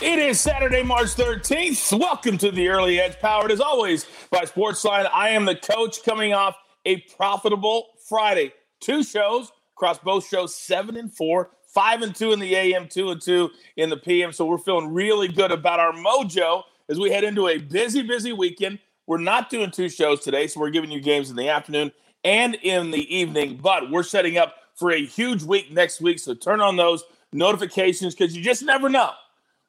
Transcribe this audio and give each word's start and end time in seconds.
It 0.00 0.20
is 0.20 0.38
Saturday, 0.38 0.84
March 0.84 1.16
13th. 1.16 1.98
Welcome 1.98 2.38
to 2.38 2.52
the 2.52 2.68
Early 2.68 3.00
Edge, 3.00 3.18
powered 3.18 3.50
as 3.50 3.60
always 3.60 4.06
by 4.30 4.42
Sportsline. 4.42 5.10
I 5.12 5.30
am 5.30 5.44
the 5.44 5.56
coach 5.56 6.04
coming 6.04 6.32
off 6.32 6.54
a 6.84 6.98
profitable 7.16 7.88
Friday. 8.08 8.52
Two 8.78 9.02
shows 9.02 9.50
across 9.76 9.98
both 9.98 10.28
shows, 10.28 10.54
seven 10.54 10.96
and 10.96 11.12
four, 11.12 11.50
five 11.74 12.02
and 12.02 12.14
two 12.14 12.30
in 12.30 12.38
the 12.38 12.54
AM, 12.54 12.86
two 12.86 13.10
and 13.10 13.20
two 13.20 13.50
in 13.76 13.90
the 13.90 13.96
PM. 13.96 14.30
So 14.30 14.46
we're 14.46 14.58
feeling 14.58 14.94
really 14.94 15.26
good 15.26 15.50
about 15.50 15.80
our 15.80 15.92
mojo 15.92 16.62
as 16.88 17.00
we 17.00 17.10
head 17.10 17.24
into 17.24 17.48
a 17.48 17.58
busy, 17.58 18.02
busy 18.02 18.32
weekend. 18.32 18.78
We're 19.08 19.18
not 19.18 19.50
doing 19.50 19.72
two 19.72 19.88
shows 19.88 20.20
today, 20.20 20.46
so 20.46 20.60
we're 20.60 20.70
giving 20.70 20.92
you 20.92 21.00
games 21.00 21.28
in 21.28 21.34
the 21.34 21.48
afternoon 21.48 21.90
and 22.22 22.54
in 22.54 22.92
the 22.92 23.12
evening, 23.12 23.58
but 23.60 23.90
we're 23.90 24.04
setting 24.04 24.38
up 24.38 24.54
for 24.76 24.92
a 24.92 25.04
huge 25.04 25.42
week 25.42 25.72
next 25.72 26.00
week. 26.00 26.20
So 26.20 26.34
turn 26.34 26.60
on 26.60 26.76
those 26.76 27.02
notifications 27.32 28.14
because 28.14 28.36
you 28.36 28.44
just 28.44 28.62
never 28.62 28.88
know 28.88 29.10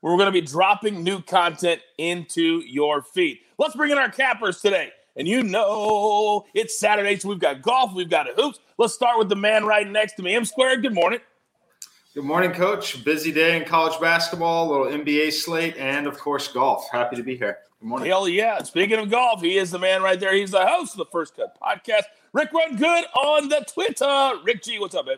we're 0.01 0.17
going 0.17 0.25
to 0.25 0.31
be 0.31 0.41
dropping 0.41 1.03
new 1.03 1.21
content 1.21 1.81
into 1.97 2.61
your 2.65 3.01
feed. 3.01 3.39
Let's 3.57 3.75
bring 3.75 3.91
in 3.91 3.97
our 3.97 4.09
cappers 4.09 4.61
today. 4.61 4.91
And 5.15 5.27
you 5.27 5.43
know 5.43 6.45
it's 6.53 6.79
Saturday, 6.79 7.17
so 7.17 7.27
we've 7.27 7.39
got 7.39 7.61
golf, 7.61 7.93
we've 7.93 8.09
got 8.09 8.27
hoops. 8.35 8.59
Let's 8.77 8.93
start 8.93 9.17
with 9.17 9.27
the 9.27 9.35
man 9.35 9.65
right 9.65 9.89
next 9.89 10.13
to 10.13 10.23
me. 10.23 10.35
M 10.35 10.45
Squared, 10.45 10.81
good 10.81 10.93
morning. 10.93 11.19
Good 12.13 12.23
morning, 12.23 12.51
Coach. 12.51 13.03
Busy 13.03 13.31
day 13.31 13.57
in 13.57 13.65
college 13.65 13.99
basketball, 13.99 14.69
a 14.69 14.69
little 14.71 14.99
NBA 14.99 15.33
slate, 15.33 15.75
and 15.77 16.07
of 16.07 16.17
course, 16.17 16.47
golf. 16.47 16.89
Happy 16.91 17.15
to 17.17 17.23
be 17.23 17.35
here. 17.35 17.59
Good 17.79 17.87
morning. 17.87 18.07
Hell 18.07 18.27
yeah. 18.27 18.63
Speaking 18.63 18.97
of 18.97 19.09
golf, 19.09 19.41
he 19.41 19.57
is 19.57 19.71
the 19.71 19.79
man 19.79 20.01
right 20.01 20.19
there. 20.19 20.33
He's 20.33 20.51
the 20.51 20.65
host 20.65 20.93
of 20.93 20.97
the 20.97 21.05
First 21.05 21.35
Cut 21.35 21.55
podcast. 21.61 22.03
Rick 22.33 22.53
Run 22.53 22.77
Good 22.77 23.05
on 23.15 23.49
the 23.49 23.65
Twitter. 23.71 24.31
Rick 24.43 24.63
G, 24.63 24.79
what's 24.79 24.95
up, 24.95 25.05
man? 25.05 25.17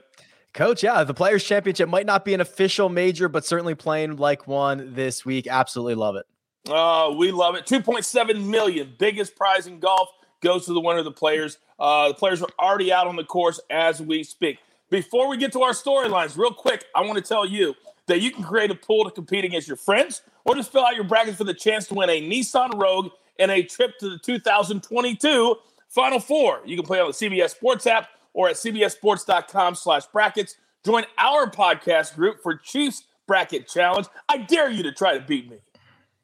Coach, 0.53 0.83
yeah, 0.83 1.03
the 1.03 1.13
Players 1.13 1.43
Championship 1.43 1.87
might 1.87 2.05
not 2.05 2.25
be 2.25 2.33
an 2.33 2.41
official 2.41 2.89
major, 2.89 3.29
but 3.29 3.45
certainly 3.45 3.73
playing 3.73 4.17
like 4.17 4.47
one 4.47 4.93
this 4.93 5.25
week. 5.25 5.47
Absolutely 5.47 5.95
love 5.95 6.17
it. 6.17 6.25
Uh, 6.69 7.13
we 7.17 7.31
love 7.31 7.55
it. 7.55 7.65
2.7 7.65 8.45
million, 8.45 8.93
biggest 8.99 9.35
prize 9.35 9.65
in 9.65 9.79
golf 9.79 10.09
goes 10.41 10.65
to 10.65 10.73
the 10.73 10.81
winner 10.81 10.99
of 10.99 11.05
the 11.05 11.11
players. 11.11 11.57
Uh, 11.79 12.09
the 12.09 12.13
players 12.13 12.41
are 12.41 12.49
already 12.59 12.91
out 12.91 13.07
on 13.07 13.15
the 13.15 13.23
course 13.23 13.59
as 13.69 14.01
we 14.01 14.23
speak. 14.23 14.59
Before 14.89 15.29
we 15.29 15.37
get 15.37 15.53
to 15.53 15.61
our 15.61 15.71
storylines, 15.71 16.37
real 16.37 16.53
quick, 16.53 16.83
I 16.93 17.01
want 17.01 17.15
to 17.15 17.23
tell 17.23 17.45
you 17.45 17.73
that 18.07 18.19
you 18.19 18.29
can 18.29 18.43
create 18.43 18.71
a 18.71 18.75
pool 18.75 19.05
to 19.05 19.11
compete 19.11 19.45
against 19.45 19.67
your 19.67 19.77
friends 19.77 20.21
or 20.43 20.53
just 20.55 20.71
fill 20.71 20.85
out 20.85 20.95
your 20.95 21.05
bracket 21.05 21.35
for 21.35 21.45
the 21.45 21.53
chance 21.53 21.87
to 21.87 21.93
win 21.93 22.09
a 22.09 22.21
Nissan 22.21 22.79
Rogue 22.79 23.11
and 23.39 23.49
a 23.49 23.63
trip 23.63 23.97
to 23.99 24.09
the 24.09 24.17
2022 24.17 25.55
Final 25.87 26.19
Four. 26.19 26.61
You 26.65 26.75
can 26.75 26.85
play 26.85 26.99
on 26.99 27.07
the 27.07 27.13
CBS 27.13 27.51
Sports 27.51 27.87
app 27.87 28.09
or 28.33 28.49
at 28.49 28.55
cbssports.com 28.55 29.75
slash 29.75 30.05
brackets. 30.07 30.55
Join 30.85 31.05
our 31.17 31.49
podcast 31.49 32.15
group 32.15 32.41
for 32.41 32.55
Chiefs 32.55 33.03
Bracket 33.27 33.67
Challenge. 33.67 34.07
I 34.27 34.37
dare 34.37 34.69
you 34.69 34.83
to 34.83 34.91
try 34.91 35.17
to 35.17 35.23
beat 35.23 35.49
me. 35.49 35.57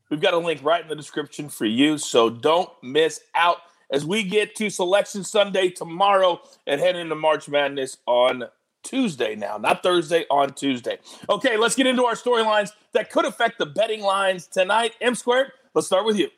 We've 0.10 0.22
got 0.22 0.34
a 0.34 0.38
link 0.38 0.64
right 0.64 0.82
in 0.82 0.88
the 0.88 0.96
description 0.96 1.50
for 1.50 1.66
you, 1.66 1.98
so 1.98 2.30
don't 2.30 2.70
miss 2.82 3.20
out 3.36 3.58
as 3.92 4.06
we 4.06 4.24
get 4.24 4.56
to 4.56 4.70
Selection 4.70 5.24
Sunday 5.24 5.70
tomorrow 5.70 6.42
and 6.66 6.80
head 6.80 6.96
into 6.96 7.16
March 7.16 7.50
Madness 7.50 7.98
on 8.06 8.46
Tuesday 8.84 9.36
now, 9.36 9.58
not 9.58 9.84
Thursday, 9.84 10.26
on 10.30 10.54
Tuesday. 10.54 10.98
Okay, 11.30 11.58
let's 11.58 11.76
get 11.76 11.88
into 11.88 12.06
our 12.06 12.16
storylines 12.16 12.72
that 12.94 13.12
could 13.12 13.26
affect 13.26 13.60
the 13.60 13.66
betting 13.66 14.02
lines 14.02 14.48
tonight. 14.48 14.94
M 15.02 15.14
squared, 15.14 15.52
let's 15.74 15.88
start 15.88 16.06
with 16.06 16.18
you. 16.18 16.30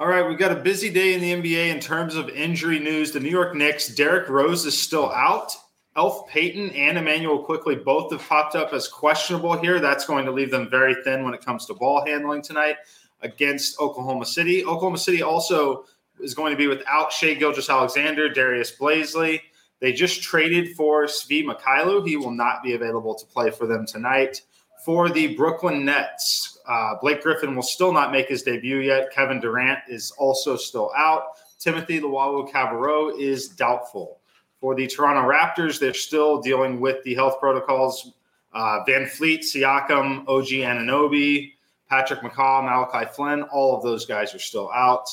All 0.00 0.08
right, 0.08 0.26
we've 0.26 0.38
got 0.38 0.50
a 0.50 0.56
busy 0.56 0.88
day 0.88 1.12
in 1.12 1.20
the 1.20 1.30
NBA 1.30 1.68
in 1.68 1.78
terms 1.78 2.14
of 2.14 2.30
injury 2.30 2.78
news. 2.78 3.12
The 3.12 3.20
New 3.20 3.28
York 3.28 3.54
Knicks, 3.54 3.86
Derrick 3.88 4.30
Rose 4.30 4.64
is 4.64 4.80
still 4.80 5.12
out. 5.12 5.54
Elf 5.94 6.26
Payton 6.26 6.70
and 6.70 6.96
Immanuel 6.96 7.42
Quickley 7.42 7.76
both 7.76 8.10
have 8.10 8.26
popped 8.26 8.56
up 8.56 8.72
as 8.72 8.88
questionable 8.88 9.58
here. 9.58 9.78
That's 9.78 10.06
going 10.06 10.24
to 10.24 10.32
leave 10.32 10.50
them 10.50 10.70
very 10.70 10.94
thin 11.04 11.22
when 11.22 11.34
it 11.34 11.44
comes 11.44 11.66
to 11.66 11.74
ball 11.74 12.02
handling 12.06 12.40
tonight 12.40 12.76
against 13.20 13.78
Oklahoma 13.78 14.24
City. 14.24 14.64
Oklahoma 14.64 14.96
City 14.96 15.20
also 15.20 15.84
is 16.18 16.32
going 16.32 16.52
to 16.52 16.56
be 16.56 16.66
without 16.66 17.12
Shai 17.12 17.34
Gilgeous-Alexander, 17.34 18.30
Darius 18.30 18.74
Bazley. 18.74 19.38
They 19.80 19.92
just 19.92 20.22
traded 20.22 20.76
for 20.76 21.04
Svi 21.04 21.44
Mykhailiuk. 21.44 22.08
He 22.08 22.16
will 22.16 22.30
not 22.30 22.62
be 22.62 22.72
available 22.72 23.16
to 23.16 23.26
play 23.26 23.50
for 23.50 23.66
them 23.66 23.84
tonight. 23.84 24.40
For 24.82 25.10
the 25.10 25.34
Brooklyn 25.36 25.84
Nets, 25.84 26.58
uh, 26.70 26.94
Blake 27.00 27.20
Griffin 27.20 27.56
will 27.56 27.64
still 27.64 27.92
not 27.92 28.12
make 28.12 28.28
his 28.28 28.44
debut 28.44 28.78
yet. 28.78 29.10
Kevin 29.10 29.40
Durant 29.40 29.80
is 29.88 30.12
also 30.12 30.56
still 30.56 30.92
out. 30.96 31.32
Timothy 31.58 32.00
Luwawu-Cabarrot 32.00 33.18
is 33.18 33.48
doubtful. 33.48 34.20
For 34.60 34.76
the 34.76 34.86
Toronto 34.86 35.28
Raptors, 35.28 35.80
they're 35.80 35.92
still 35.92 36.40
dealing 36.40 36.78
with 36.78 37.02
the 37.02 37.16
health 37.16 37.40
protocols. 37.40 38.12
Uh, 38.52 38.84
VanVleet, 38.86 39.40
Siakam, 39.40 40.20
OG 40.28 40.46
Anunoby, 40.46 41.54
Patrick 41.88 42.20
McCaw, 42.20 42.62
Malachi 42.62 43.10
Flynn, 43.16 43.42
all 43.44 43.76
of 43.76 43.82
those 43.82 44.06
guys 44.06 44.32
are 44.32 44.38
still 44.38 44.70
out. 44.72 45.08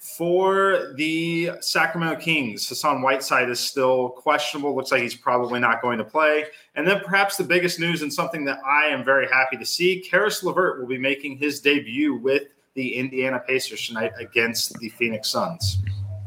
For 0.00 0.92
the 0.96 1.50
Sacramento 1.60 2.20
Kings, 2.20 2.68
Hassan 2.68 3.02
Whiteside 3.02 3.50
is 3.50 3.58
still 3.58 4.10
questionable. 4.10 4.74
Looks 4.74 4.92
like 4.92 5.02
he's 5.02 5.16
probably 5.16 5.58
not 5.58 5.82
going 5.82 5.98
to 5.98 6.04
play. 6.04 6.44
And 6.76 6.86
then 6.86 7.00
perhaps 7.00 7.36
the 7.36 7.44
biggest 7.44 7.80
news 7.80 8.02
and 8.02 8.12
something 8.12 8.44
that 8.44 8.58
I 8.64 8.86
am 8.86 9.04
very 9.04 9.26
happy 9.26 9.56
to 9.56 9.66
see 9.66 10.00
Caris 10.00 10.42
LeVert 10.42 10.78
will 10.78 10.86
be 10.86 10.98
making 10.98 11.38
his 11.38 11.60
debut 11.60 12.14
with 12.14 12.44
the 12.74 12.94
Indiana 12.94 13.40
Pacers 13.40 13.86
tonight 13.88 14.12
against 14.20 14.78
the 14.78 14.88
Phoenix 14.90 15.30
Suns. 15.30 15.78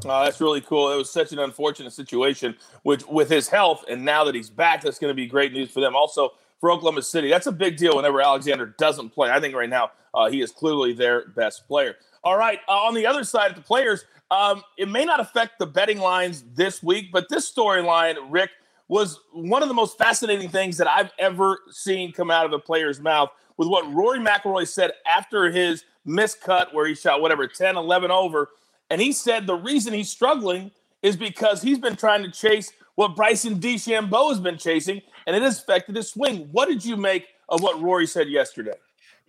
Oh, 0.04 0.24
that's 0.24 0.42
really 0.42 0.62
cool. 0.62 0.92
It 0.92 0.98
was 0.98 1.10
such 1.10 1.32
an 1.32 1.40
unfortunate 1.40 1.94
situation 1.94 2.56
with 2.84 3.08
with 3.08 3.30
his 3.30 3.48
health, 3.48 3.86
and 3.88 4.04
now 4.04 4.24
that 4.24 4.36
he's 4.36 4.50
back, 4.50 4.82
that's 4.82 5.00
going 5.00 5.12
to 5.12 5.16
be 5.16 5.28
great 5.28 5.54
news 5.54 5.72
for 5.72 5.80
them. 5.80 5.96
Also 5.96 6.32
for 6.60 6.72
Oklahoma 6.72 7.04
City, 7.04 7.30
that's 7.30 7.48
a 7.48 7.52
big 7.52 7.78
deal. 7.78 7.96
Whenever 7.96 8.22
Alexander 8.22 8.76
doesn't 8.78 9.12
play, 9.12 9.32
I 9.32 9.40
think 9.40 9.56
right 9.56 9.70
now 9.70 9.92
uh, 10.14 10.30
he 10.30 10.42
is 10.42 10.52
clearly 10.52 10.94
their 10.94 11.30
best 11.30 11.68
player. 11.68 11.96
All 12.24 12.38
right. 12.38 12.60
Uh, 12.68 12.74
on 12.74 12.94
the 12.94 13.06
other 13.06 13.24
side 13.24 13.50
of 13.50 13.56
the 13.56 13.64
players, 13.64 14.06
um, 14.30 14.64
it 14.78 14.88
may 14.88 15.06
not 15.06 15.20
affect 15.20 15.60
the 15.60 15.66
betting 15.66 16.00
lines 16.00 16.44
this 16.54 16.84
week, 16.84 17.12
but 17.12 17.30
this 17.30 17.52
storyline, 17.52 18.16
Rick, 18.30 18.52
was 18.88 19.20
one 19.34 19.62
of 19.64 19.70
the 19.70 19.74
most 19.74 19.98
fascinating 19.98 20.50
things 20.50 20.78
that 20.78 20.88
I've 20.88 21.12
ever 21.18 21.60
seen 21.72 22.12
come 22.12 22.30
out 22.30 22.46
of 22.46 22.54
a 22.54 22.60
player's 22.60 23.00
mouth 23.00 23.30
with 23.58 23.68
what 23.68 23.92
Rory 23.94 24.20
McIlroy 24.20 24.68
said 24.68 24.92
after 25.08 25.52
his 25.52 25.84
miscut 26.06 26.74
where 26.74 26.86
he 26.88 26.94
shot 26.94 27.22
whatever 27.22 27.48
10, 27.48 27.78
11 27.78 28.12
over. 28.12 28.50
And 28.90 29.02
he 29.02 29.12
said 29.12 29.48
the 29.48 29.56
reason 29.56 29.94
he's 29.94 30.10
struggling 30.10 30.72
is 31.02 31.16
because 31.16 31.62
he's 31.62 31.80
been 31.80 31.96
trying 31.96 32.24
to 32.24 32.32
chase 32.32 32.72
what 32.96 33.16
Bryson 33.16 33.60
DeChambeau 33.60 34.30
has 34.30 34.40
been 34.40 34.58
chasing, 34.58 35.02
and 35.26 35.36
it 35.36 35.42
has 35.42 35.60
affected 35.60 35.96
his 35.96 36.10
swing. 36.10 36.50
What 36.52 36.68
did 36.68 36.84
you 36.86 36.98
make 36.98 37.28
of 37.50 37.62
what 37.62 37.82
Rory 37.82 38.06
said 38.06 38.30
yesterday? 38.30 38.74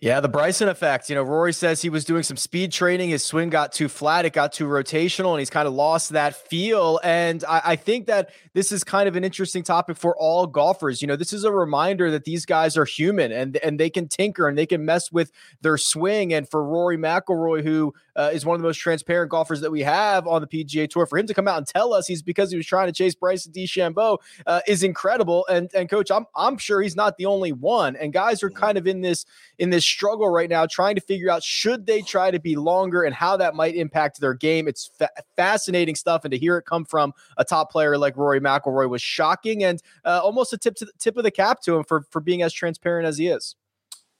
Yeah, 0.03 0.19
the 0.19 0.27
Bryson 0.27 0.67
effect. 0.67 1.09
You 1.09 1.15
know, 1.15 1.23
Rory 1.23 1.53
says 1.53 1.81
he 1.81 1.87
was 1.87 2.03
doing 2.03 2.23
some 2.23 2.35
speed 2.35 2.73
training. 2.73 3.11
His 3.11 3.23
swing 3.23 3.49
got 3.49 3.71
too 3.71 3.87
flat, 3.87 4.25
it 4.25 4.33
got 4.33 4.51
too 4.51 4.65
rotational, 4.65 5.31
and 5.31 5.39
he's 5.39 5.49
kind 5.49 5.65
of 5.65 5.73
lost 5.73 6.09
that 6.09 6.35
feel. 6.35 6.99
And 7.05 7.41
I, 7.47 7.61
I, 7.63 7.75
think 7.77 8.07
that 8.07 8.31
this 8.53 8.73
is 8.73 8.83
kind 8.83 9.07
of 9.07 9.15
an 9.15 9.23
interesting 9.23 9.63
topic 9.63 9.95
for 9.95 10.13
all 10.17 10.45
golfers. 10.45 11.01
You 11.01 11.07
know, 11.07 11.15
this 11.15 11.31
is 11.31 11.45
a 11.45 11.53
reminder 11.53 12.11
that 12.11 12.25
these 12.25 12.45
guys 12.45 12.75
are 12.75 12.83
human 12.83 13.31
and 13.31 13.55
and 13.55 13.79
they 13.79 13.89
can 13.89 14.09
tinker 14.09 14.49
and 14.49 14.57
they 14.57 14.65
can 14.65 14.83
mess 14.83 15.09
with 15.09 15.31
their 15.61 15.77
swing. 15.77 16.33
And 16.33 16.49
for 16.49 16.61
Rory 16.61 16.97
McIlroy, 16.97 17.63
who 17.63 17.93
uh, 18.17 18.29
is 18.33 18.45
one 18.45 18.55
of 18.55 18.61
the 18.61 18.67
most 18.67 18.79
transparent 18.79 19.31
golfers 19.31 19.61
that 19.61 19.71
we 19.71 19.83
have 19.83 20.27
on 20.27 20.41
the 20.41 20.47
PGA 20.47 20.89
Tour, 20.89 21.05
for 21.05 21.17
him 21.17 21.27
to 21.27 21.33
come 21.33 21.47
out 21.47 21.59
and 21.59 21.65
tell 21.65 21.93
us 21.93 22.07
he's 22.07 22.21
because 22.21 22.51
he 22.51 22.57
was 22.57 22.65
trying 22.65 22.87
to 22.87 22.93
chase 22.93 23.15
Bryson 23.15 23.53
DeChambeau 23.53 24.17
uh, 24.47 24.59
is 24.67 24.83
incredible. 24.83 25.45
And 25.49 25.71
and 25.73 25.89
coach, 25.89 26.11
I'm 26.11 26.25
I'm 26.35 26.57
sure 26.57 26.81
he's 26.81 26.97
not 26.97 27.15
the 27.15 27.25
only 27.25 27.53
one. 27.53 27.95
And 27.95 28.11
guys 28.11 28.43
are 28.43 28.49
kind 28.49 28.77
of 28.77 28.85
in 28.85 28.99
this 28.99 29.25
in 29.57 29.69
this 29.69 29.92
struggle 29.93 30.29
right 30.29 30.49
now, 30.49 30.65
trying 30.65 30.95
to 30.95 31.01
figure 31.01 31.29
out 31.29 31.43
should 31.43 31.85
they 31.85 32.01
try 32.01 32.31
to 32.31 32.39
be 32.39 32.55
longer 32.55 33.03
and 33.03 33.13
how 33.13 33.37
that 33.37 33.55
might 33.55 33.75
impact 33.75 34.19
their 34.19 34.33
game. 34.33 34.67
It's 34.67 34.89
fa- 34.97 35.09
fascinating 35.35 35.95
stuff, 35.95 36.25
and 36.25 36.31
to 36.31 36.37
hear 36.37 36.57
it 36.57 36.65
come 36.65 36.85
from 36.85 37.13
a 37.37 37.45
top 37.45 37.71
player 37.71 37.97
like 37.97 38.17
Rory 38.17 38.39
McIlroy 38.39 38.89
was 38.89 39.01
shocking 39.01 39.63
and 39.63 39.81
uh, 40.05 40.21
almost 40.23 40.53
a 40.53 40.57
tip 40.57 40.75
to 40.75 40.85
the 40.85 40.91
tip 40.99 41.17
of 41.17 41.23
the 41.23 41.31
cap 41.31 41.61
to 41.61 41.77
him 41.77 41.83
for 41.83 42.05
for 42.09 42.19
being 42.19 42.41
as 42.41 42.53
transparent 42.53 43.07
as 43.07 43.17
he 43.17 43.27
is. 43.27 43.55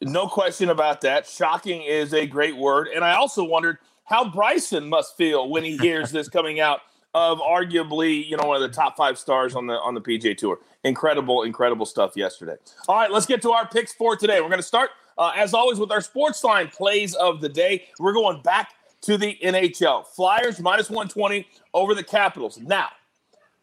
No 0.02 0.28
question 0.28 0.70
about 0.70 1.02
that. 1.02 1.26
Shocking 1.28 1.82
is 1.82 2.14
a 2.14 2.26
great 2.26 2.58
word, 2.58 2.90
and 2.94 3.04
I 3.04 3.14
also 3.14 3.44
wondered 3.44 3.78
how 4.06 4.30
Bryson 4.30 4.90
must 4.90 5.18
feel 5.18 5.50
when 5.50 5.64
he 5.64 5.78
hears 5.78 6.12
this 6.12 6.28
coming 6.28 6.60
out 6.60 6.82
of 7.14 7.40
arguably, 7.40 8.28
you 8.28 8.36
know, 8.38 8.48
one 8.48 8.62
of 8.62 8.62
the 8.62 8.76
top 8.76 8.98
five 8.98 9.18
stars 9.20 9.56
on 9.56 9.68
the 9.68 9.76
on 9.76 9.94
the 9.94 10.02
PGA 10.02 10.36
Tour. 10.36 10.60
Incredible, 10.84 11.44
incredible 11.44 11.86
stuff 11.86 12.14
yesterday. 12.16 12.56
All 12.88 12.96
right, 12.96 13.12
let's 13.12 13.26
get 13.26 13.42
to 13.44 13.52
our 13.52 13.68
picks 13.68 13.94
for 13.94 14.16
today. 14.16 14.42
We're 14.42 14.50
going 14.50 14.60
to 14.60 14.64
start 14.64 14.90
uh, 15.18 15.32
as 15.36 15.54
always, 15.54 15.80
with 15.80 15.92
our 15.92 16.02
sports 16.02 16.44
line 16.44 16.68
plays 16.68 17.14
of 17.16 17.42
the 17.42 17.50
day, 17.50 17.86
we're 18.00 18.14
going 18.14 18.42
back 18.42 18.74
to 19.02 19.18
the 19.18 19.38
NHL. 19.44 20.08
Flyers 20.08 20.60
minus 20.60 20.90
120 20.90 21.48
over 21.74 21.94
the 21.94 22.04
Capitals. 22.04 22.58
Now, 22.58 22.90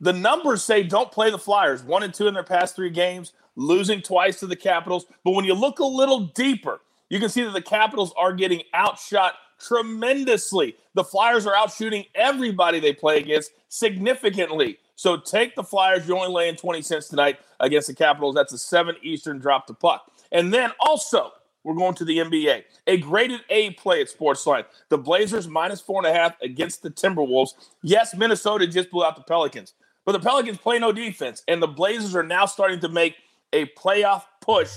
the 0.01 0.13
numbers 0.13 0.63
say 0.63 0.83
don't 0.83 1.11
play 1.11 1.31
the 1.31 1.39
Flyers. 1.39 1.83
One 1.83 2.03
and 2.03 2.15
two 2.15 2.29
in 2.29 2.35
their 2.35 2.43
past 2.43 2.77
three 2.77 2.91
games, 2.91 3.33
losing 3.57 4.03
twice 4.03 4.39
to 4.41 4.47
the 4.47 4.57
Capitals. 4.57 5.07
But 5.25 5.33
when 5.33 5.45
you 5.45 5.55
look 5.55 5.79
a 5.79 5.85
little 5.85 6.27
deeper, 6.35 6.81
you 7.09 7.19
can 7.19 7.29
see 7.29 7.43
that 7.43 7.53
the 7.53 7.63
Capitals 7.63 8.13
are 8.17 8.33
getting 8.33 8.63
outshot 8.75 9.35
tremendously. 9.59 10.77
The 10.95 11.05
Flyers 11.05 11.47
are 11.47 11.55
outshooting 11.55 12.07
everybody 12.15 12.81
they 12.81 12.95
play 12.95 13.19
against 13.19 13.53
significantly. 13.69 14.79
So 14.97 15.17
take 15.17 15.55
the 15.55 15.65
Flyers. 15.65 16.07
You're 16.07 16.19
only 16.19 16.33
laying 16.33 16.57
20 16.57 16.83
cents 16.83 17.09
tonight 17.09 17.39
against 17.61 17.89
the 17.89 17.95
Capitals. 17.95 18.35
That's 18.35 18.53
a 18.53 18.59
7 18.59 18.97
Eastern 19.03 19.39
drop 19.39 19.67
to 19.67 19.75
puck. 19.75 20.11
And 20.33 20.53
then 20.53 20.71
also, 20.81 21.33
we're 21.65 21.75
going 21.75 21.95
to 21.95 22.05
the 22.05 22.19
NBA. 22.19 22.65
A 22.87 22.97
graded 22.99 23.41
A 23.51 23.71
play 23.71 24.01
at 24.01 24.09
Sportsline. 24.09 24.65
The 24.89 24.99
Blazers 24.99 25.47
minus 25.47 25.81
four 25.81 26.05
and 26.05 26.07
a 26.07 26.19
half 26.19 26.41
against 26.41 26.83
the 26.83 26.91
Timberwolves. 26.91 27.51
Yes, 27.83 28.15
Minnesota 28.17 28.67
just 28.67 28.91
blew 28.91 29.05
out 29.05 29.17
the 29.17 29.23
Pelicans, 29.23 29.75
but 30.05 30.13
the 30.13 30.21
Pelicans 30.21 30.59
play 30.59 30.79
no 30.79 30.93
defense, 30.93 31.43
and 31.49 31.63
the 31.63 31.69
Blazers 31.69 32.15
are 32.15 32.23
now 32.23 32.47
starting 32.47 32.81
to 32.81 32.89
make 32.89 33.17
a 33.53 33.67
playoff 33.67 34.25
push. 34.41 34.71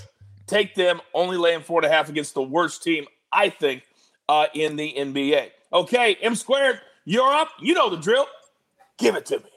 Take 0.46 0.74
them 0.74 1.00
only 1.14 1.36
laying 1.36 1.62
four 1.62 1.80
and 1.82 1.90
a 1.90 1.94
half 1.94 2.08
against 2.08 2.34
the 2.34 2.42
worst 2.42 2.82
team, 2.82 3.06
I 3.32 3.48
think, 3.48 3.84
uh, 4.28 4.46
in 4.54 4.76
the 4.76 4.94
NBA. 4.96 5.50
Okay, 5.72 6.16
M 6.20 6.34
squared, 6.34 6.80
you're 7.04 7.32
up. 7.32 7.48
You 7.60 7.74
know 7.74 7.88
the 7.90 7.96
drill. 7.96 8.26
Give 8.98 9.16
it 9.16 9.26
to 9.26 9.38
me. 9.38 9.53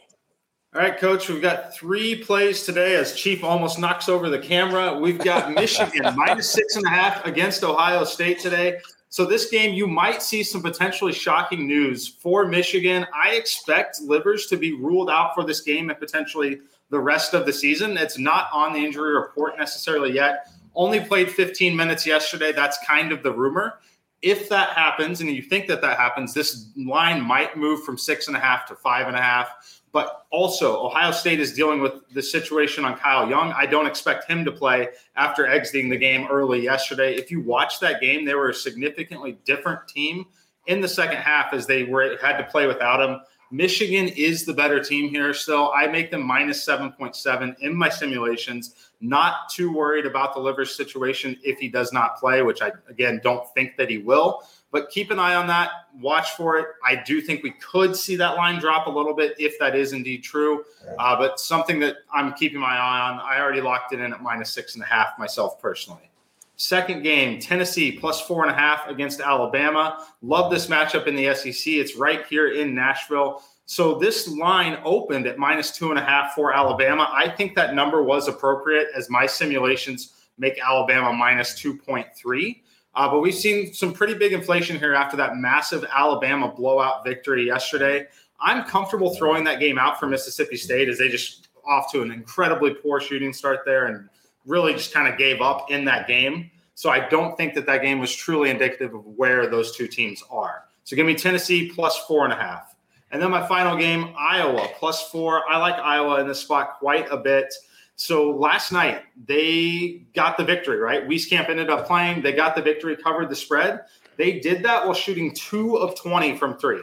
All 0.76 0.82
right, 0.82 0.98
coach, 0.98 1.30
we've 1.30 1.42
got 1.42 1.74
three 1.74 2.22
plays 2.22 2.64
today 2.64 2.96
as 2.96 3.16
Chief 3.16 3.42
almost 3.42 3.80
knocks 3.80 4.10
over 4.10 4.30
the 4.30 4.38
camera. 4.38 5.00
We've 5.00 5.18
got 5.18 5.52
Michigan 5.56 6.14
minus 6.16 6.52
six 6.52 6.76
and 6.76 6.86
a 6.86 6.90
half 6.90 7.26
against 7.26 7.64
Ohio 7.64 8.04
State 8.04 8.40
today. 8.40 8.80
So, 9.08 9.24
this 9.24 9.50
game, 9.50 9.74
you 9.74 9.88
might 9.88 10.22
see 10.22 10.44
some 10.44 10.62
potentially 10.62 11.14
shocking 11.14 11.66
news 11.66 12.06
for 12.06 12.46
Michigan. 12.46 13.08
I 13.16 13.36
expect 13.36 14.02
Livers 14.02 14.48
to 14.48 14.58
be 14.58 14.74
ruled 14.74 15.10
out 15.10 15.34
for 15.34 15.46
this 15.46 15.62
game 15.62 15.90
and 15.90 15.98
potentially 15.98 16.60
the 16.90 17.00
rest 17.00 17.34
of 17.34 17.46
the 17.46 17.54
season. 17.54 17.96
It's 17.96 18.18
not 18.18 18.50
on 18.52 18.74
the 18.74 18.80
injury 18.80 19.14
report 19.14 19.58
necessarily 19.58 20.12
yet. 20.12 20.50
Only 20.76 21.00
played 21.00 21.32
15 21.32 21.78
minutes 21.78 22.06
yesterday. 22.06 22.52
That's 22.52 22.78
kind 22.86 23.14
of 23.14 23.24
the 23.24 23.32
rumor. 23.32 23.80
If 24.22 24.50
that 24.50 24.72
happens, 24.72 25.22
and 25.22 25.30
you 25.30 25.42
think 25.42 25.68
that 25.68 25.82
that 25.82 25.98
happens, 25.98 26.34
this 26.34 26.70
line 26.76 27.22
might 27.22 27.56
move 27.56 27.84
from 27.84 27.98
six 27.98 28.28
and 28.28 28.36
a 28.36 28.40
half 28.40 28.66
to 28.68 28.76
five 28.76 29.08
and 29.08 29.16
a 29.16 29.22
half. 29.22 29.77
But 29.98 30.28
also, 30.30 30.86
Ohio 30.86 31.10
State 31.10 31.40
is 31.40 31.54
dealing 31.54 31.82
with 31.82 32.08
the 32.14 32.22
situation 32.22 32.86
on 32.86 33.00
Kyle 33.00 33.28
Young. 33.28 33.52
I 33.54 33.66
don't 33.66 33.88
expect 33.88 34.30
him 34.30 34.46
to 34.46 34.52
play 34.52 34.90
after 35.16 35.48
exiting 35.48 35.90
the 35.90 35.98
game 35.98 36.28
early 36.30 36.62
yesterday. 36.62 37.16
If 37.16 37.32
you 37.32 37.42
watch 37.42 37.80
that 37.80 38.00
game, 38.00 38.24
they 38.24 38.36
were 38.36 38.50
a 38.50 38.54
significantly 38.54 39.40
different 39.44 39.88
team 39.88 40.28
in 40.68 40.82
the 40.82 40.88
second 40.88 41.18
half 41.18 41.52
as 41.52 41.66
they 41.66 41.84
were 41.84 42.16
had 42.22 42.38
to 42.38 42.44
play 42.44 42.68
without 42.68 43.02
him. 43.02 43.22
Michigan 43.50 44.10
is 44.10 44.46
the 44.46 44.54
better 44.54 44.80
team 44.80 45.10
here 45.10 45.34
still. 45.34 45.72
I 45.76 45.88
make 45.88 46.12
them 46.12 46.22
minus 46.22 46.64
7.7 46.64 47.60
in 47.62 47.76
my 47.76 47.90
simulations. 47.90 48.92
Not 49.02 49.50
too 49.50 49.74
worried 49.74 50.06
about 50.06 50.36
the 50.36 50.40
Livers 50.40 50.78
situation 50.78 51.40
if 51.44 51.58
he 51.58 51.70
does 51.70 51.92
not 51.92 52.20
play, 52.20 52.44
which 52.44 52.62
I, 52.62 52.72
again, 52.88 53.20
don't 53.24 53.52
think 53.56 53.78
that 53.78 53.90
he 53.90 53.98
will. 53.98 54.44
But 54.72 54.90
keep 54.90 55.12
an 55.12 55.20
eye 55.20 55.36
on 55.36 55.48
that. 55.48 55.70
Watch 56.00 56.32
for 56.32 56.58
it. 56.60 56.68
I 56.86 57.02
do 57.06 57.22
think 57.22 57.42
we 57.42 57.52
could 57.52 57.96
see 57.96 58.16
that 58.18 58.36
line 58.36 58.60
drop 58.60 58.88
a 58.88 58.90
little 58.90 59.14
bit 59.14 59.36
if 59.40 59.58
that 59.60 59.76
is 59.76 59.94
indeed 59.94 60.24
true. 60.24 60.66
Uh, 61.00 61.18
but 61.18 61.40
something 61.40 61.80
that 61.80 61.98
I'm 62.14 62.34
keeping 62.34 62.60
my 62.60 62.76
eye 62.76 63.10
on. 63.10 63.20
I 63.20 63.40
already 63.40 63.62
locked 63.62 63.94
it 63.94 64.02
in 64.02 64.14
at 64.14 64.22
minus 64.22 64.52
six 64.52 64.76
and 64.76 64.84
a 64.84 64.88
half 64.88 65.18
myself 65.18 65.60
personally. 65.62 66.12
Second 66.58 67.04
game, 67.04 67.40
Tennessee 67.40 67.92
plus 67.92 68.20
four 68.20 68.44
and 68.44 68.52
a 68.52 68.58
half 68.58 68.88
against 68.88 69.22
Alabama. 69.22 70.06
Love 70.22 70.52
this 70.52 70.68
matchup 70.68 71.08
in 71.08 71.16
the 71.16 71.34
SEC. 71.34 71.74
It's 71.74 71.96
right 71.96 72.26
here 72.28 72.50
in 72.50 72.74
Nashville. 72.74 73.44
So 73.68 74.00
this 74.00 74.28
line 74.28 74.80
opened 74.84 75.28
at 75.28 75.38
minus 75.38 75.72
two 75.72 75.92
and 75.92 76.00
a 76.00 76.04
half 76.04 76.34
for 76.34 76.54
Alabama. 76.54 77.10
I 77.14 77.30
think 77.30 77.54
that 77.56 77.76
number 77.76 78.02
was 78.02 78.28
appropriate 78.28 78.88
as 78.96 79.10
my 79.10 79.26
simulations 79.26 80.14
make 80.38 80.60
Alabama 80.60 81.14
minus 81.14 81.54
2.3. 81.62 82.62
Uh, 82.98 83.08
but 83.08 83.20
we've 83.20 83.36
seen 83.36 83.72
some 83.76 83.94
pretty 83.94 84.16
big 84.16 84.34
inflation 84.34 84.78
here 84.78 84.96
after 84.96 85.16
that 85.16 85.38
massive 85.38 85.86
Alabama 85.94 86.52
blowout 86.52 87.06
victory 87.06 87.46
yesterday. 87.46 88.08
I'm 88.40 88.64
comfortable 88.64 89.14
throwing 89.14 89.44
that 89.44 89.60
game 89.60 89.78
out 89.78 90.00
for 90.00 90.08
Mississippi 90.08 90.58
State 90.58 90.90
as 90.90 90.98
they 90.98 91.08
just 91.08 91.50
off 91.64 91.92
to 91.92 92.02
an 92.02 92.12
incredibly 92.12 92.74
poor 92.74 93.00
shooting 93.00 93.34
start 93.34 93.60
there 93.66 93.86
and 93.86 94.10
really 94.48 94.74
just 94.74 94.92
kind 94.92 95.08
of 95.08 95.16
gave 95.16 95.42
up 95.42 95.70
in 95.70 95.86
that 95.86 96.08
game. 96.08 96.50
So 96.74 96.90
I 96.90 97.08
don't 97.08 97.38
think 97.38 97.54
that 97.54 97.68
that 97.68 97.84
game 97.84 98.00
was 98.00 98.12
truly 98.16 98.50
indicative 98.50 98.96
of 98.96 99.06
where 99.06 99.48
those 99.48 99.76
two 99.76 99.88
teams 99.88 100.24
are. 100.32 100.64
So 100.84 100.96
give 100.96 101.06
me 101.06 101.14
Tennessee 101.14 101.70
plus 101.70 102.00
four 102.08 102.24
and 102.24 102.34
a 102.34 102.38
half. 102.38 102.76
And 103.12 103.22
then 103.22 103.30
my 103.30 103.46
final 103.48 103.78
game, 103.78 104.16
Iowa 104.18 104.70
plus 104.80 105.08
four. 105.12 105.48
I 105.48 105.60
like 105.60 105.76
Iowa 105.76 106.20
in 106.22 106.28
this 106.28 106.40
spot 106.40 106.80
quite 106.80 107.08
a 107.12 107.18
bit. 107.18 107.54
So 107.98 108.30
last 108.30 108.72
night 108.72 109.02
they 109.26 110.04
got 110.14 110.38
the 110.38 110.46
victory, 110.46 110.78
right? 110.78 111.08
Wieskamp 111.08 111.50
ended 111.50 111.70
up 111.70 111.88
playing. 111.88 112.22
They 112.22 112.32
got 112.32 112.56
the 112.56 112.62
victory, 112.62 112.96
covered 112.96 113.30
the 113.30 113.36
spread. 113.36 113.82
They 114.18 114.40
did 114.40 114.64
that 114.64 114.86
while 114.86 114.94
shooting 114.94 115.34
two 115.34 115.78
of 115.78 116.00
20 116.00 116.38
from 116.38 116.58
three. 116.58 116.82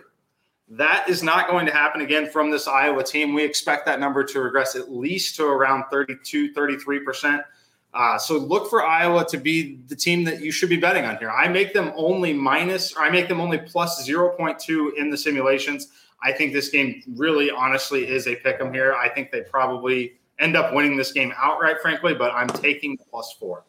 That 0.68 1.08
is 1.08 1.22
not 1.22 1.48
going 1.48 1.66
to 1.66 1.72
happen 1.72 2.00
again 2.00 2.28
from 2.30 2.50
this 2.50 2.66
Iowa 2.66 3.04
team. 3.04 3.32
We 3.32 3.44
expect 3.44 3.86
that 3.86 4.00
number 4.00 4.24
to 4.24 4.40
regress 4.40 4.74
at 4.74 4.90
least 4.90 5.36
to 5.36 5.46
around 5.46 5.84
32, 5.90 6.52
33%. 6.52 7.44
Uh, 7.92 8.18
so 8.18 8.36
look 8.36 8.68
for 8.68 8.84
Iowa 8.84 9.24
to 9.26 9.36
be 9.36 9.78
the 9.86 9.94
team 9.94 10.24
that 10.24 10.40
you 10.40 10.50
should 10.50 10.68
be 10.68 10.78
betting 10.78 11.04
on 11.04 11.16
here. 11.18 11.30
I 11.30 11.46
make 11.46 11.72
them 11.72 11.92
only 11.94 12.32
minus, 12.32 12.92
or 12.92 13.02
I 13.02 13.10
make 13.10 13.28
them 13.28 13.40
only 13.40 13.58
plus 13.58 14.08
0.2 14.08 14.96
in 14.96 15.10
the 15.10 15.16
simulations. 15.16 15.88
I 16.24 16.32
think 16.32 16.52
this 16.52 16.70
game 16.70 17.02
really, 17.14 17.52
honestly, 17.52 18.08
is 18.08 18.26
a 18.26 18.34
pick 18.34 18.60
'em 18.60 18.72
here. 18.72 18.94
I 18.94 19.08
think 19.10 19.30
they 19.30 19.42
probably 19.42 20.14
end 20.38 20.56
up 20.56 20.74
winning 20.74 20.96
this 20.96 21.12
game 21.12 21.32
outright, 21.36 21.80
frankly, 21.80 22.14
but 22.14 22.32
I'm 22.32 22.48
taking 22.48 22.96
plus 23.10 23.34
four. 23.38 23.64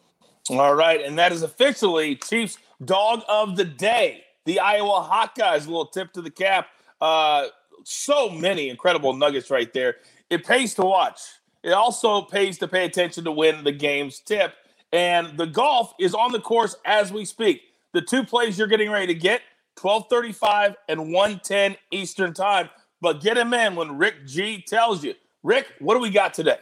All 0.50 0.74
right. 0.74 1.00
And 1.02 1.18
that 1.18 1.32
is 1.32 1.42
officially 1.42 2.16
Chiefs 2.16 2.58
dog 2.84 3.22
of 3.28 3.56
the 3.56 3.64
day, 3.64 4.24
the 4.44 4.60
Iowa 4.60 5.08
Hawkeyes. 5.10 5.66
A 5.66 5.70
little 5.70 5.86
tip 5.86 6.12
to 6.12 6.22
the 6.22 6.30
cap. 6.30 6.68
Uh, 7.00 7.46
so 7.84 8.28
many 8.28 8.68
incredible 8.68 9.12
nuggets 9.12 9.50
right 9.50 9.72
there. 9.72 9.96
It 10.30 10.44
pays 10.44 10.74
to 10.74 10.82
watch. 10.82 11.20
It 11.62 11.72
also 11.72 12.22
pays 12.22 12.58
to 12.58 12.68
pay 12.68 12.84
attention 12.84 13.24
to 13.24 13.32
win 13.32 13.64
the 13.64 13.72
game's 13.72 14.20
tip. 14.20 14.54
And 14.92 15.36
the 15.36 15.46
golf 15.46 15.94
is 15.98 16.14
on 16.14 16.32
the 16.32 16.40
course 16.40 16.76
as 16.84 17.12
we 17.12 17.24
speak. 17.24 17.62
The 17.92 18.02
two 18.02 18.24
plays 18.24 18.58
you're 18.58 18.68
getting 18.68 18.90
ready 18.90 19.08
to 19.08 19.14
get 19.14 19.42
1235 19.80 20.76
and 20.88 21.12
110 21.12 21.76
Eastern 21.90 22.32
time. 22.32 22.70
But 23.00 23.20
get 23.20 23.36
him 23.36 23.52
in 23.52 23.74
when 23.74 23.98
Rick 23.98 24.26
G 24.26 24.62
tells 24.66 25.04
you. 25.04 25.14
Rick, 25.46 25.68
what 25.78 25.94
do 25.94 26.00
we 26.00 26.10
got 26.10 26.34
today? 26.34 26.56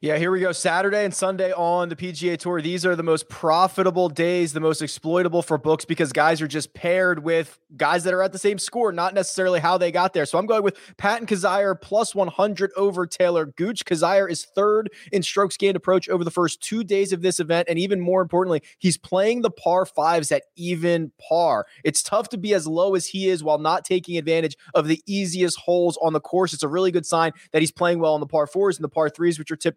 Yeah, 0.00 0.16
here 0.16 0.30
we 0.30 0.40
go. 0.40 0.52
Saturday 0.52 1.04
and 1.04 1.14
Sunday 1.14 1.52
on 1.52 1.88
the 1.88 1.96
PGA 1.96 2.38
Tour. 2.38 2.62
These 2.62 2.86
are 2.86 2.96
the 2.96 3.02
most 3.02 3.28
profitable 3.28 4.08
days, 4.08 4.52
the 4.52 4.60
most 4.60 4.82
exploitable 4.82 5.42
for 5.42 5.58
books 5.58 5.84
because 5.84 6.12
guys 6.12 6.40
are 6.40 6.48
just 6.48 6.74
paired 6.74 7.22
with 7.22 7.58
guys 7.76 8.04
that 8.04 8.14
are 8.14 8.22
at 8.22 8.32
the 8.32 8.38
same 8.38 8.58
score, 8.58 8.92
not 8.92 9.14
necessarily 9.14 9.60
how 9.60 9.78
they 9.78 9.92
got 9.92 10.12
there. 10.12 10.26
So 10.26 10.38
I'm 10.38 10.46
going 10.46 10.62
with 10.62 10.76
Patton 10.96 11.26
Kizzire 11.26 11.80
plus 11.80 12.14
100 12.14 12.72
over 12.76 13.06
Taylor 13.06 13.46
Gooch. 13.46 13.84
Kizzire 13.84 14.30
is 14.30 14.44
third 14.44 14.90
in 15.12 15.22
strokes 15.22 15.56
gained 15.56 15.76
approach 15.76 16.08
over 16.08 16.24
the 16.24 16.30
first 16.30 16.60
two 16.60 16.84
days 16.84 17.12
of 17.12 17.22
this 17.22 17.40
event. 17.40 17.68
And 17.68 17.78
even 17.78 18.00
more 18.00 18.22
importantly, 18.22 18.62
he's 18.78 18.98
playing 18.98 19.42
the 19.42 19.50
par 19.50 19.86
fives 19.86 20.32
at 20.32 20.44
even 20.56 21.12
par. 21.28 21.66
It's 21.84 22.02
tough 22.02 22.28
to 22.30 22.38
be 22.38 22.54
as 22.54 22.66
low 22.66 22.94
as 22.94 23.06
he 23.06 23.28
is 23.28 23.42
while 23.42 23.58
not 23.58 23.84
taking 23.84 24.16
advantage 24.16 24.56
of 24.74 24.88
the 24.88 25.02
easiest 25.06 25.58
holes 25.58 25.98
on 26.02 26.12
the 26.12 26.20
course. 26.20 26.52
It's 26.52 26.62
a 26.62 26.68
really 26.68 26.90
good 26.90 27.06
sign 27.06 27.32
that 27.52 27.60
he's 27.60 27.72
playing 27.72 27.98
well 28.00 28.14
on 28.14 28.20
the 28.20 28.26
par 28.26 28.46
fours 28.46 28.76
and 28.76 28.84
the 28.84 28.88
par 28.88 29.08
threes, 29.08 29.38
which 29.38 29.50
are 29.50 29.56
typically 29.56 29.69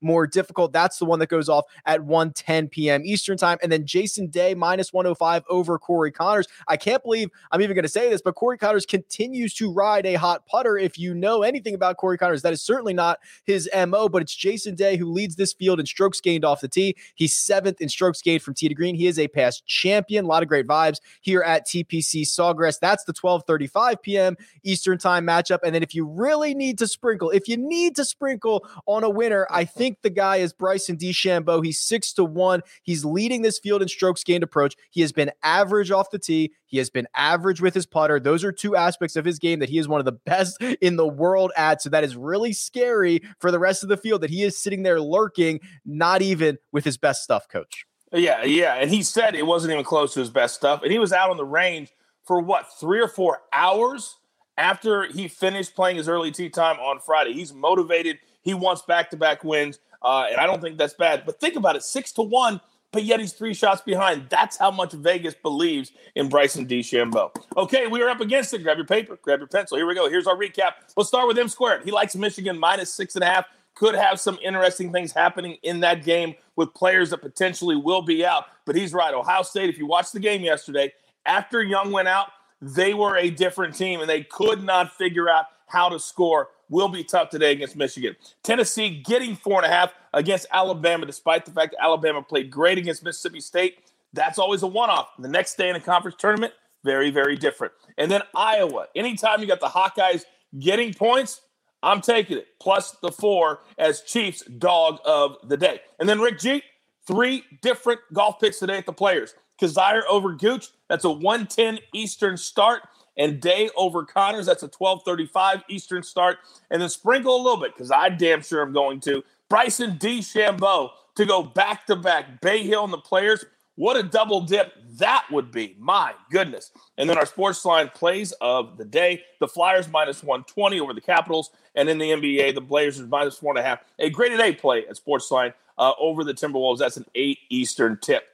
more 0.00 0.26
difficult. 0.26 0.72
That's 0.72 0.98
the 0.98 1.04
one 1.04 1.18
that 1.18 1.28
goes 1.28 1.48
off 1.48 1.64
at 1.86 2.00
1:10 2.00 2.70
p.m. 2.70 3.02
Eastern 3.04 3.36
time. 3.36 3.58
And 3.62 3.70
then 3.70 3.86
Jason 3.86 4.28
Day 4.28 4.54
minus 4.54 4.92
105 4.92 5.44
over 5.48 5.78
Corey 5.78 6.12
Conners. 6.12 6.46
I 6.66 6.76
can't 6.76 7.02
believe 7.02 7.30
I'm 7.50 7.62
even 7.62 7.74
going 7.74 7.84
to 7.84 7.88
say 7.88 8.10
this, 8.10 8.22
but 8.22 8.34
Corey 8.34 8.58
Conners 8.58 8.86
continues 8.86 9.54
to 9.54 9.72
ride 9.72 10.06
a 10.06 10.14
hot 10.14 10.46
putter. 10.46 10.76
If 10.76 10.98
you 10.98 11.14
know 11.14 11.42
anything 11.42 11.74
about 11.74 11.96
Corey 11.96 12.18
Conners, 12.18 12.42
that 12.42 12.52
is 12.52 12.62
certainly 12.62 12.94
not 12.94 13.18
his 13.44 13.68
MO, 13.86 14.08
but 14.08 14.22
it's 14.22 14.34
Jason 14.34 14.74
Day 14.74 14.96
who 14.96 15.10
leads 15.10 15.36
this 15.36 15.52
field 15.52 15.80
in 15.80 15.86
strokes 15.86 16.20
gained 16.20 16.44
off 16.44 16.60
the 16.60 16.68
tee. 16.68 16.96
He's 17.14 17.34
seventh 17.34 17.80
in 17.80 17.88
strokes 17.88 18.22
gained 18.22 18.42
from 18.42 18.54
tee 18.54 18.68
to 18.68 18.74
green. 18.74 18.94
He 18.94 19.06
is 19.06 19.18
a 19.18 19.28
past 19.28 19.66
champion. 19.66 20.24
A 20.24 20.28
lot 20.28 20.42
of 20.42 20.48
great 20.48 20.66
vibes 20.66 21.00
here 21.20 21.42
at 21.42 21.66
TPC 21.66 22.22
Sawgrass. 22.22 22.78
That's 22.78 23.04
the 23.04 23.12
12:35 23.12 24.02
p.m. 24.02 24.36
Eastern 24.62 24.98
time 24.98 25.26
matchup. 25.26 25.58
And 25.64 25.74
then 25.74 25.82
if 25.82 25.94
you 25.94 26.04
really 26.04 26.54
need 26.54 26.78
to 26.78 26.86
sprinkle, 26.86 27.30
if 27.30 27.48
you 27.48 27.56
need 27.56 27.96
to 27.96 28.04
sprinkle 28.04 28.66
on 28.86 29.04
a 29.04 29.10
winner, 29.10 29.37
I 29.50 29.64
think 29.64 29.98
the 30.02 30.10
guy 30.10 30.36
is 30.36 30.52
Bryson 30.52 30.96
DeChambeau. 30.96 31.64
He's 31.64 31.80
six 31.80 32.12
to 32.14 32.24
one. 32.24 32.62
He's 32.82 33.04
leading 33.04 33.42
this 33.42 33.58
field 33.58 33.82
in 33.82 33.88
strokes 33.88 34.24
gained 34.24 34.42
approach. 34.42 34.74
He 34.90 35.00
has 35.02 35.12
been 35.12 35.30
average 35.42 35.90
off 35.90 36.10
the 36.10 36.18
tee. 36.18 36.52
He 36.66 36.78
has 36.78 36.90
been 36.90 37.06
average 37.14 37.60
with 37.60 37.74
his 37.74 37.86
putter. 37.86 38.20
Those 38.20 38.44
are 38.44 38.52
two 38.52 38.76
aspects 38.76 39.16
of 39.16 39.24
his 39.24 39.38
game 39.38 39.58
that 39.60 39.68
he 39.68 39.78
is 39.78 39.88
one 39.88 40.00
of 40.00 40.04
the 40.04 40.12
best 40.26 40.60
in 40.62 40.96
the 40.96 41.06
world 41.06 41.52
at. 41.56 41.82
So 41.82 41.90
that 41.90 42.04
is 42.04 42.16
really 42.16 42.52
scary 42.52 43.20
for 43.38 43.50
the 43.50 43.58
rest 43.58 43.82
of 43.82 43.88
the 43.88 43.96
field 43.96 44.20
that 44.22 44.30
he 44.30 44.42
is 44.42 44.58
sitting 44.58 44.82
there 44.82 45.00
lurking, 45.00 45.60
not 45.84 46.22
even 46.22 46.58
with 46.72 46.84
his 46.84 46.96
best 46.96 47.22
stuff, 47.22 47.48
coach. 47.48 47.86
Yeah, 48.12 48.44
yeah. 48.44 48.74
And 48.74 48.90
he 48.90 49.02
said 49.02 49.34
it 49.34 49.46
wasn't 49.46 49.72
even 49.72 49.84
close 49.84 50.14
to 50.14 50.20
his 50.20 50.30
best 50.30 50.54
stuff. 50.54 50.82
And 50.82 50.92
he 50.92 50.98
was 50.98 51.12
out 51.12 51.30
on 51.30 51.36
the 51.36 51.44
range 51.44 51.90
for 52.24 52.40
what, 52.40 52.66
three 52.78 53.00
or 53.00 53.08
four 53.08 53.42
hours 53.52 54.16
after 54.58 55.04
he 55.04 55.28
finished 55.28 55.74
playing 55.74 55.96
his 55.96 56.08
early 56.08 56.30
tee 56.30 56.50
time 56.50 56.78
on 56.78 57.00
Friday. 57.00 57.32
He's 57.32 57.54
motivated. 57.54 58.18
He 58.48 58.54
wants 58.54 58.80
back 58.80 59.10
to 59.10 59.16
back 59.18 59.44
wins, 59.44 59.78
uh, 60.02 60.24
and 60.30 60.40
I 60.40 60.46
don't 60.46 60.62
think 60.62 60.78
that's 60.78 60.94
bad. 60.94 61.24
But 61.26 61.38
think 61.38 61.54
about 61.54 61.76
it 61.76 61.82
six 61.82 62.12
to 62.12 62.22
one, 62.22 62.62
but 62.92 63.04
yet 63.04 63.20
he's 63.20 63.34
three 63.34 63.52
shots 63.52 63.82
behind. 63.82 64.28
That's 64.30 64.56
how 64.56 64.70
much 64.70 64.92
Vegas 64.92 65.34
believes 65.34 65.92
in 66.14 66.30
Bryson 66.30 66.66
DeChambeau. 66.66 67.30
Okay, 67.58 67.86
we 67.88 68.00
are 68.00 68.08
up 68.08 68.22
against 68.22 68.54
it. 68.54 68.62
Grab 68.62 68.78
your 68.78 68.86
paper, 68.86 69.18
grab 69.20 69.40
your 69.40 69.48
pencil. 69.48 69.76
Here 69.76 69.86
we 69.86 69.94
go. 69.94 70.08
Here's 70.08 70.26
our 70.26 70.34
recap. 70.34 70.72
Let's 70.96 71.08
start 71.08 71.28
with 71.28 71.38
M 71.38 71.48
squared. 71.48 71.84
He 71.84 71.90
likes 71.90 72.16
Michigan 72.16 72.58
minus 72.58 72.92
six 72.94 73.16
and 73.16 73.22
a 73.22 73.26
half. 73.26 73.44
Could 73.74 73.94
have 73.94 74.18
some 74.18 74.38
interesting 74.42 74.90
things 74.92 75.12
happening 75.12 75.58
in 75.62 75.80
that 75.80 76.02
game. 76.04 76.34
with 76.56 76.74
players 76.74 77.10
that 77.10 77.18
potentially 77.18 77.76
will 77.76 78.02
be 78.02 78.26
out. 78.26 78.46
But 78.64 78.74
he's 78.74 78.92
right. 78.92 79.14
Ohio 79.14 79.42
State, 79.42 79.68
if 79.68 79.78
you 79.78 79.86
watched 79.86 80.12
the 80.12 80.20
game 80.20 80.42
yesterday, 80.42 80.92
after 81.24 81.62
Young 81.62 81.92
went 81.92 82.08
out, 82.08 82.28
they 82.60 82.94
were 82.94 83.16
a 83.16 83.30
different 83.30 83.76
team 83.76 84.00
and 84.00 84.10
they 84.10 84.24
could 84.24 84.64
not 84.64 84.92
figure 84.96 85.28
out 85.28 85.44
how 85.68 85.88
to 85.88 85.98
score. 85.98 86.48
Will 86.70 86.88
be 86.88 87.02
tough 87.02 87.30
today 87.30 87.52
against 87.52 87.76
Michigan. 87.76 88.14
Tennessee 88.42 89.02
getting 89.02 89.34
four 89.34 89.62
and 89.62 89.72
a 89.72 89.74
half 89.74 89.94
against 90.12 90.46
Alabama, 90.52 91.06
despite 91.06 91.46
the 91.46 91.50
fact 91.50 91.72
that 91.72 91.82
Alabama 91.82 92.22
played 92.22 92.50
great 92.50 92.76
against 92.76 93.02
Mississippi 93.02 93.40
State. 93.40 93.78
That's 94.12 94.38
always 94.38 94.62
a 94.62 94.66
one 94.66 94.90
off. 94.90 95.08
The 95.18 95.28
next 95.28 95.56
day 95.56 95.70
in 95.70 95.76
a 95.76 95.80
conference 95.80 96.16
tournament, 96.18 96.52
very, 96.84 97.10
very 97.10 97.36
different. 97.36 97.72
And 97.96 98.10
then 98.10 98.22
Iowa. 98.34 98.86
Anytime 98.94 99.40
you 99.40 99.46
got 99.46 99.60
the 99.60 99.68
Hawkeyes 99.68 100.24
getting 100.58 100.92
points, 100.92 101.40
I'm 101.82 102.00
taking 102.00 102.38
it. 102.38 102.48
Plus 102.60 102.92
the 103.02 103.12
four 103.12 103.60
as 103.78 104.02
Chiefs 104.02 104.42
dog 104.44 104.98
of 105.04 105.36
the 105.44 105.56
day. 105.56 105.80
And 105.98 106.08
then 106.08 106.20
Rick 106.20 106.38
G, 106.38 106.62
three 107.06 107.44
different 107.62 108.00
golf 108.12 108.40
picks 108.40 108.58
today 108.58 108.78
at 108.78 108.86
the 108.86 108.92
players. 108.92 109.34
Kizzire 109.60 110.02
over 110.08 110.32
Gooch, 110.34 110.68
that's 110.88 111.04
a 111.04 111.10
110 111.10 111.80
Eastern 111.92 112.36
start. 112.36 112.82
And 113.18 113.40
Day 113.40 113.68
over 113.76 114.04
Conners. 114.04 114.46
that's 114.46 114.62
a 114.62 114.70
1235 114.70 115.64
Eastern 115.68 116.02
start. 116.02 116.38
And 116.70 116.80
then 116.80 116.88
sprinkle 116.88 117.36
a 117.36 117.42
little 117.42 117.60
bit, 117.60 117.74
because 117.74 117.90
I 117.90 118.08
damn 118.08 118.42
sure 118.42 118.62
I'm 118.62 118.72
going 118.72 119.00
to. 119.00 119.22
Bryson 119.48 119.98
DeChambeau 119.98 120.90
to 121.16 121.26
go 121.26 121.42
back 121.42 121.86
to 121.86 121.96
back. 121.96 122.40
Bay 122.40 122.62
Hill 122.62 122.84
and 122.84 122.92
the 122.92 122.98
players. 122.98 123.44
What 123.74 123.96
a 123.96 124.02
double 124.02 124.40
dip 124.40 124.72
that 124.98 125.26
would 125.30 125.52
be. 125.52 125.76
My 125.78 126.14
goodness. 126.30 126.72
And 126.96 127.08
then 127.08 127.16
our 127.16 127.26
sports 127.26 127.64
line 127.64 127.90
plays 127.94 128.32
of 128.40 128.76
the 128.76 128.84
day. 128.84 129.22
The 129.40 129.48
Flyers 129.48 129.88
minus 129.88 130.22
120 130.22 130.80
over 130.80 130.92
the 130.92 131.00
Capitals. 131.00 131.50
And 131.74 131.88
in 131.88 131.98
the 131.98 132.10
NBA, 132.10 132.54
the 132.54 132.60
Blazers 132.60 133.06
minus 133.06 133.38
four 133.38 133.52
and 133.52 133.58
a 133.58 133.62
half. 133.62 133.80
A 133.98 134.10
great 134.10 134.36
day 134.36 134.52
play 134.52 134.84
at 134.86 134.96
sports 134.96 135.30
line 135.30 135.54
uh, 135.78 135.92
over 135.98 136.24
the 136.24 136.34
Timberwolves. 136.34 136.78
That's 136.78 136.96
an 136.96 137.06
8 137.14 137.38
Eastern 137.50 137.98
tip. 138.00 138.24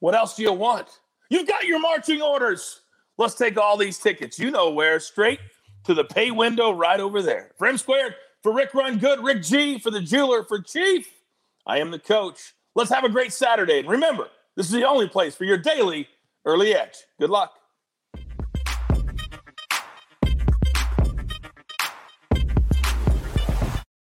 What 0.00 0.14
else 0.14 0.36
do 0.36 0.42
you 0.42 0.52
want? 0.52 1.00
You've 1.28 1.48
got 1.48 1.66
your 1.66 1.80
marching 1.80 2.22
orders. 2.22 2.80
Let's 3.16 3.34
take 3.34 3.56
all 3.58 3.76
these 3.76 3.98
tickets. 3.98 4.38
You 4.38 4.50
know 4.50 4.70
where. 4.70 4.98
Straight 5.00 5.40
to 5.84 5.94
the 5.94 6.04
pay 6.04 6.30
window 6.30 6.72
right 6.72 7.00
over 7.00 7.22
there. 7.22 7.52
For 7.58 7.66
M 7.66 7.78
squared, 7.78 8.14
for 8.42 8.52
Rick 8.54 8.74
Run 8.74 8.98
Good, 8.98 9.22
Rick 9.22 9.42
G, 9.42 9.78
for 9.78 9.90
the 9.90 10.00
jeweler, 10.00 10.44
for 10.44 10.60
Chief. 10.60 11.08
I 11.66 11.78
am 11.78 11.90
the 11.90 11.98
coach. 11.98 12.54
Let's 12.74 12.90
have 12.90 13.04
a 13.04 13.08
great 13.08 13.32
Saturday. 13.32 13.78
And 13.78 13.88
remember, 13.88 14.28
this 14.56 14.66
is 14.66 14.72
the 14.72 14.86
only 14.86 15.08
place 15.08 15.34
for 15.34 15.44
your 15.44 15.58
daily 15.58 16.08
early 16.44 16.74
edge. 16.74 16.96
Good 17.18 17.30
luck. 17.30 17.52